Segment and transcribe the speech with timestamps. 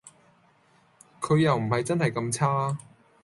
[1.19, 2.75] 佢又唔係真係咁差